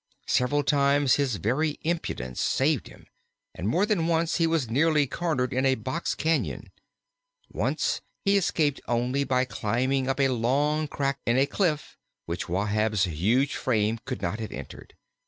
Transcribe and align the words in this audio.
Several 0.25 0.63
times 0.63 1.17
his 1.17 1.35
very 1.35 1.77
impudence 1.83 2.41
saved 2.41 2.87
him, 2.87 3.05
and 3.53 3.67
more 3.67 3.85
than 3.85 4.07
once 4.07 4.37
he 4.37 4.47
was 4.47 4.67
nearly 4.67 5.05
cornered 5.05 5.53
in 5.53 5.63
a 5.63 5.75
box 5.75 6.15
cañon. 6.15 6.69
Once 7.53 8.01
he 8.25 8.35
escaped 8.35 8.81
only 8.87 9.23
by 9.23 9.45
climbing 9.45 10.09
up 10.09 10.19
a 10.19 10.29
long 10.29 10.87
crack 10.87 11.19
in 11.27 11.37
a 11.37 11.45
cliff, 11.45 11.99
which 12.25 12.49
Wahb's 12.49 13.03
huge 13.03 13.55
frame 13.55 13.99
could 14.03 14.23
not 14.23 14.39
have 14.39 14.51
entered. 14.51 14.95